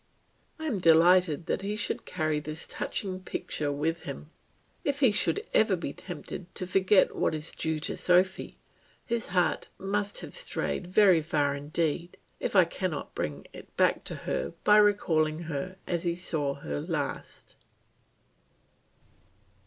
I 0.57 0.65
am 0.65 0.79
delighted 0.79 1.45
that 1.45 1.61
he 1.61 1.75
should 1.75 2.05
carry 2.07 2.39
this 2.39 2.65
touching 2.65 3.19
picture 3.19 3.71
with 3.71 4.01
him. 4.01 4.31
If 4.83 4.99
he 5.01 5.11
should 5.11 5.45
ever 5.53 5.75
be 5.75 5.93
tempted 5.93 6.55
to 6.55 6.65
forget 6.65 7.15
what 7.15 7.35
is 7.35 7.51
due 7.51 7.77
to 7.81 7.95
Sophy, 7.95 8.57
his 9.05 9.27
heart 9.27 9.67
must 9.77 10.21
have 10.21 10.33
strayed 10.35 10.87
very 10.87 11.21
far 11.21 11.55
indeed 11.55 12.17
if 12.39 12.55
I 12.55 12.65
cannot 12.65 13.13
bring 13.13 13.45
it 13.53 13.77
back 13.77 14.03
to 14.05 14.15
her 14.25 14.55
by 14.63 14.77
recalling 14.77 15.43
her 15.43 15.77
as 15.85 16.03
he 16.03 16.15
saw 16.15 16.55
her 16.55 16.79
last. 16.81 17.55